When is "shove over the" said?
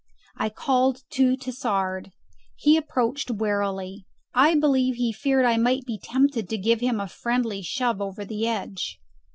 7.61-8.47